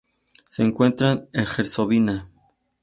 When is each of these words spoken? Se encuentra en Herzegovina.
Se 0.47 0.63
encuentra 0.63 1.27
en 1.31 1.43
Herzegovina. 1.59 2.25